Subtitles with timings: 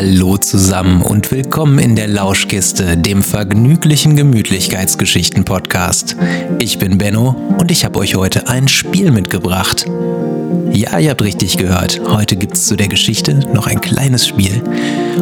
[0.00, 6.14] Hallo zusammen und willkommen in der Lauschkiste, dem vergnüglichen Gemütlichkeitsgeschichten-Podcast.
[6.60, 9.86] Ich bin Benno und ich habe euch heute ein Spiel mitgebracht.
[10.70, 12.00] Ja, ihr habt richtig gehört.
[12.06, 14.62] Heute gibt es zu der Geschichte noch ein kleines Spiel.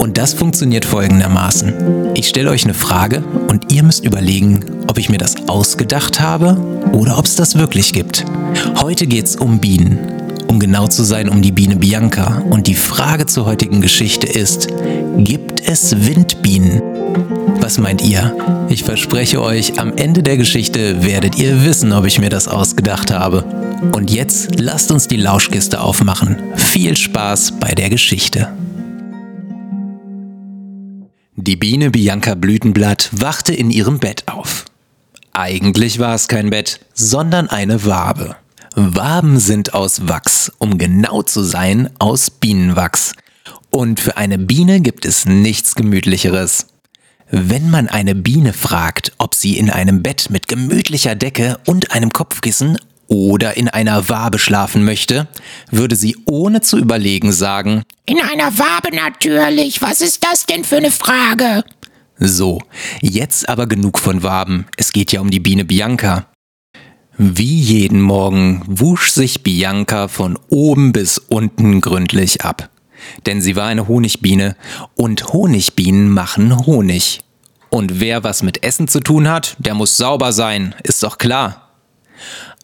[0.00, 2.12] Und das funktioniert folgendermaßen.
[2.14, 6.58] Ich stelle euch eine Frage und ihr müsst überlegen, ob ich mir das ausgedacht habe
[6.92, 8.26] oder ob es das wirklich gibt.
[8.82, 10.17] Heute geht es um Bienen.
[10.48, 12.42] Um genau zu sein, um die Biene Bianca.
[12.48, 14.68] Und die Frage zur heutigen Geschichte ist,
[15.18, 16.82] gibt es Windbienen?
[17.60, 18.34] Was meint ihr?
[18.68, 23.10] Ich verspreche euch, am Ende der Geschichte werdet ihr wissen, ob ich mir das ausgedacht
[23.10, 23.44] habe.
[23.92, 26.36] Und jetzt lasst uns die Lauschkiste aufmachen.
[26.56, 28.48] Viel Spaß bei der Geschichte.
[31.36, 34.64] Die Biene Bianca Blütenblatt wachte in ihrem Bett auf.
[35.32, 38.36] Eigentlich war es kein Bett, sondern eine Wabe.
[38.80, 43.12] Waben sind aus Wachs, um genau zu sein, aus Bienenwachs.
[43.70, 46.68] Und für eine Biene gibt es nichts Gemütlicheres.
[47.28, 52.12] Wenn man eine Biene fragt, ob sie in einem Bett mit gemütlicher Decke und einem
[52.12, 55.26] Kopfkissen oder in einer Wabe schlafen möchte,
[55.72, 59.82] würde sie ohne zu überlegen sagen, In einer Wabe natürlich.
[59.82, 61.64] Was ist das denn für eine Frage?
[62.20, 62.62] so,
[63.00, 66.26] jetzt aber genug von Waben, es geht ja um die Biene Bianca.
[67.20, 72.70] Wie jeden Morgen wusch sich Bianca von oben bis unten gründlich ab.
[73.26, 74.54] Denn sie war eine Honigbiene
[74.94, 77.18] und Honigbienen machen Honig.
[77.70, 81.72] Und wer was mit Essen zu tun hat, der muss sauber sein, ist doch klar.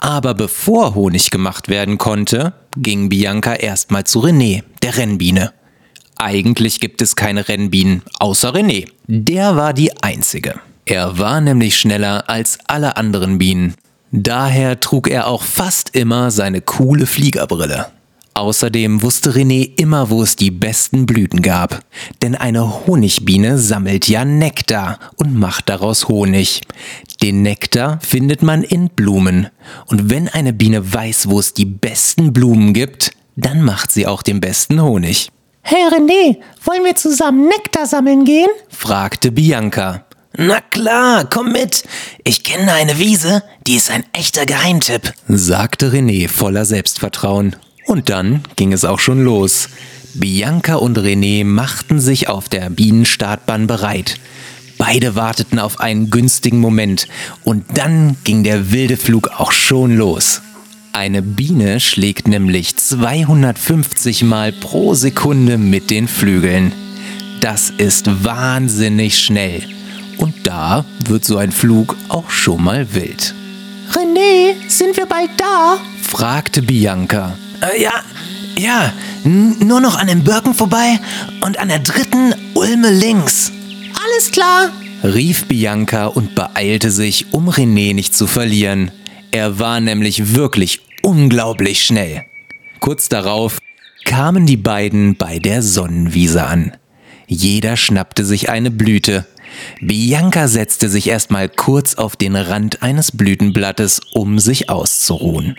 [0.00, 5.52] Aber bevor Honig gemacht werden konnte, ging Bianca erstmal zu René, der Rennbiene.
[6.16, 8.88] Eigentlich gibt es keine Rennbienen, außer René.
[9.06, 10.56] Der war die einzige.
[10.86, 13.76] Er war nämlich schneller als alle anderen Bienen.
[14.12, 17.86] Daher trug er auch fast immer seine coole Fliegerbrille.
[18.34, 21.80] Außerdem wusste René immer, wo es die besten Blüten gab.
[22.22, 26.62] Denn eine Honigbiene sammelt ja Nektar und macht daraus Honig.
[27.22, 29.48] Den Nektar findet man in Blumen.
[29.86, 34.22] Und wenn eine Biene weiß, wo es die besten Blumen gibt, dann macht sie auch
[34.22, 35.30] den besten Honig.
[35.62, 38.48] Hey René, wollen wir zusammen Nektar sammeln gehen?
[38.70, 40.06] fragte Bianca.
[40.36, 41.84] Na klar, komm mit.
[42.24, 45.12] Ich kenne eine Wiese, die ist ein echter Geheimtipp.
[45.28, 47.56] sagte René voller Selbstvertrauen.
[47.86, 49.68] Und dann ging es auch schon los.
[50.14, 54.20] Bianca und René machten sich auf der Bienenstartbahn bereit.
[54.78, 57.06] Beide warteten auf einen günstigen Moment
[57.44, 60.40] und dann ging der wilde Flug auch schon los.
[60.92, 66.72] Eine Biene schlägt nämlich 250 Mal pro Sekunde mit den Flügeln.
[67.40, 69.79] Das ist wahnsinnig schnell.
[70.20, 73.34] Und da wird so ein Flug auch schon mal wild.
[73.90, 75.78] René, sind wir bald da?
[76.02, 77.38] fragte Bianca.
[77.62, 77.92] Äh, ja,
[78.58, 78.92] ja,
[79.24, 81.00] nur noch an den Birken vorbei
[81.40, 83.50] und an der dritten Ulme links.
[84.04, 84.68] Alles klar.
[85.02, 88.90] rief Bianca und beeilte sich, um René nicht zu verlieren.
[89.30, 92.26] Er war nämlich wirklich unglaublich schnell.
[92.80, 93.58] Kurz darauf
[94.04, 96.72] kamen die beiden bei der Sonnenwiese an.
[97.26, 99.24] Jeder schnappte sich eine Blüte.
[99.80, 105.56] Bianca setzte sich erstmal kurz auf den Rand eines Blütenblattes, um sich auszuruhen.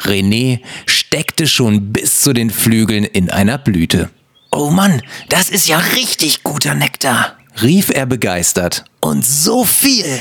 [0.00, 4.10] René steckte schon bis zu den Flügeln in einer Blüte.
[4.50, 7.36] Oh Mann, das ist ja richtig guter Nektar.
[7.62, 8.84] rief er begeistert.
[9.00, 10.20] Und so viel.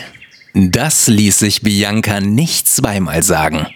[0.53, 3.67] Das ließ sich Bianca nicht zweimal sagen.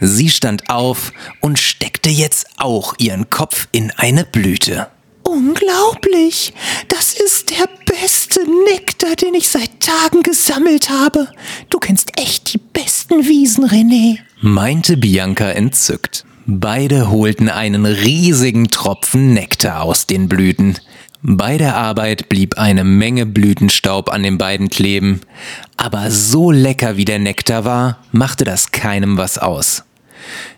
[0.00, 4.88] Sie stand auf und steckte jetzt auch ihren Kopf in eine Blüte.
[5.28, 6.54] Unglaublich.
[6.88, 11.28] Das ist der beste Nektar, den ich seit Tagen gesammelt habe.
[11.68, 14.20] Du kennst echt die besten Wiesen, René.
[14.40, 16.24] meinte Bianca entzückt.
[16.46, 20.78] Beide holten einen riesigen Tropfen Nektar aus den Blüten.
[21.20, 25.20] Bei der Arbeit blieb eine Menge Blütenstaub an den beiden kleben,
[25.76, 29.82] aber so lecker wie der Nektar war, machte das keinem was aus.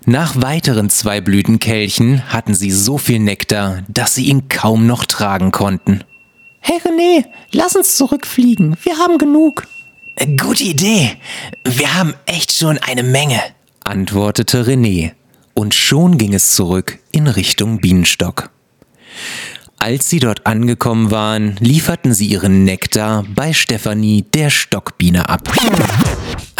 [0.06, 5.50] Nach weiteren zwei Blütenkelchen hatten sie so viel Nektar, dass sie ihn kaum noch tragen
[5.50, 6.04] konnten.
[6.60, 8.76] Hey René, lass uns zurückfliegen.
[8.82, 9.66] Wir haben genug.
[10.38, 11.16] Gute Idee.
[11.64, 13.40] Wir haben echt schon eine Menge.
[13.84, 15.12] antwortete René,
[15.54, 18.50] und schon ging es zurück in Richtung Bienenstock.
[19.78, 25.48] Als sie dort angekommen waren, lieferten sie ihren Nektar bei Stefanie der Stockbiene ab.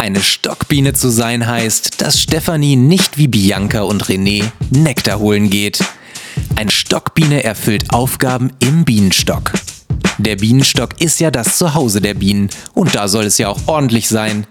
[0.01, 5.83] Eine Stockbiene zu sein heißt, dass Stefanie nicht wie Bianca und René Nektar holen geht.
[6.55, 9.53] Eine Stockbiene erfüllt Aufgaben im Bienenstock.
[10.17, 14.07] Der Bienenstock ist ja das Zuhause der Bienen und da soll es ja auch ordentlich
[14.07, 14.47] sein.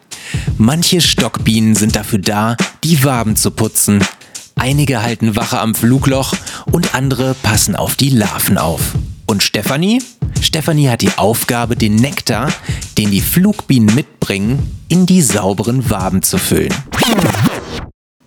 [0.57, 4.05] Manche Stockbienen sind dafür da, die Waben zu putzen.
[4.55, 6.33] Einige halten Wache am Flugloch
[6.71, 8.93] und andere passen auf die Larven auf.
[9.27, 10.01] Und Stefanie?
[10.41, 12.53] Stefanie hat die Aufgabe, den Nektar,
[12.99, 16.75] den die Flugbienen mitbringen, in die sauberen Waben zu füllen.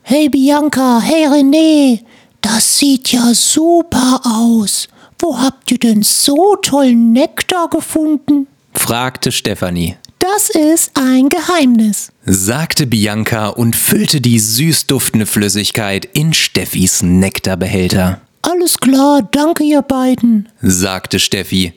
[0.01, 2.00] Hey Bianca, hey René,
[2.42, 4.88] das sieht ja super aus.
[5.19, 8.48] Wo habt ihr denn so tollen Nektar gefunden?
[8.74, 9.95] fragte Stefanie.
[10.19, 18.21] Das ist ein Geheimnis, sagte Bianca und füllte die süß duftende Flüssigkeit in Steffis Nektarbehälter.
[18.42, 21.74] Alles klar, danke ihr beiden, sagte Steffi.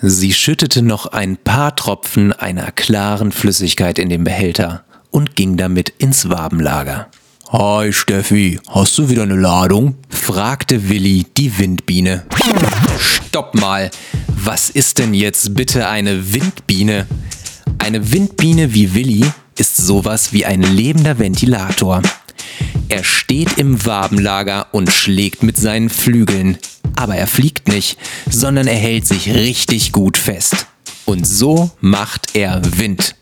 [0.00, 5.92] Sie schüttete noch ein paar Tropfen einer klaren Flüssigkeit in den Behälter und ging damit
[5.98, 7.08] ins Wabenlager.
[7.50, 9.96] Hi Steffi, hast du wieder eine Ladung?
[10.08, 12.24] fragte Willi die Windbiene.
[13.00, 13.90] Stopp mal,
[14.28, 17.08] was ist denn jetzt bitte eine Windbiene?
[17.78, 19.24] Eine Windbiene wie Willi
[19.56, 22.02] ist sowas wie ein lebender Ventilator.
[22.88, 26.58] Er steht im Wabenlager und schlägt mit seinen Flügeln.
[26.98, 27.96] Aber er fliegt nicht,
[28.28, 30.66] sondern er hält sich richtig gut fest.
[31.04, 33.14] Und so macht er Wind.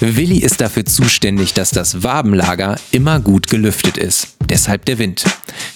[0.00, 4.36] Willi ist dafür zuständig, dass das Wabenlager immer gut gelüftet ist.
[4.50, 5.24] Deshalb der Wind.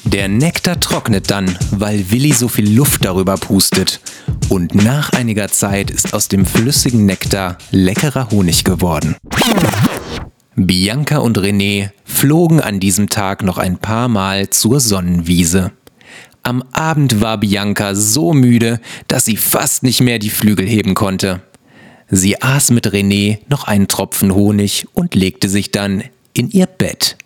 [0.04, 4.00] Der Nektar trocknet dann, weil Willi so viel Luft darüber pustet.
[4.50, 9.16] Und nach einiger Zeit ist aus dem flüssigen Nektar leckerer Honig geworden.
[10.54, 15.72] Bianca und René flogen an diesem Tag noch ein paar Mal zur Sonnenwiese.
[16.48, 21.42] Am Abend war Bianca so müde, dass sie fast nicht mehr die Flügel heben konnte.
[22.08, 27.18] Sie aß mit René noch einen Tropfen Honig und legte sich dann in ihr Bett.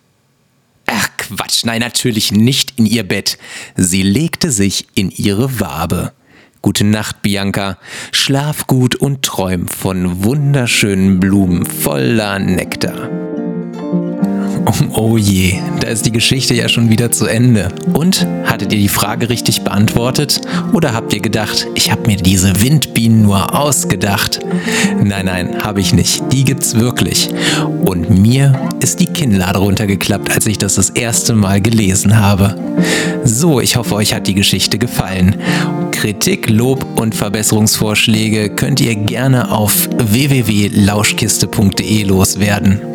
[0.86, 3.38] Ach Quatsch, nein, natürlich nicht in ihr Bett.
[3.76, 6.12] Sie legte sich in ihre Wabe.
[6.60, 7.78] Gute Nacht, Bianca.
[8.10, 13.31] Schlaf gut und träum von wunderschönen Blumen voller Nektar.
[14.94, 17.68] Oh je, da ist die Geschichte ja schon wieder zu Ende.
[17.92, 20.40] Und hattet ihr die Frage richtig beantwortet?
[20.72, 24.40] Oder habt ihr gedacht, ich habe mir diese Windbienen nur ausgedacht?
[25.02, 26.22] Nein, nein, habe ich nicht.
[26.32, 27.30] Die gibt's wirklich.
[27.84, 32.54] Und mir ist die Kinnlade runtergeklappt, als ich das das erste Mal gelesen habe.
[33.24, 35.36] So, ich hoffe, euch hat die Geschichte gefallen.
[35.90, 42.91] Kritik, Lob und Verbesserungsvorschläge könnt ihr gerne auf www.lauschkiste.de loswerden.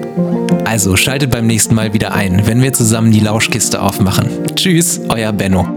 [0.68, 4.28] Also schaltet beim nächsten Mal wieder ein, wenn wir zusammen die Lauschkiste aufmachen.
[4.54, 5.77] Tschüss, euer Benno.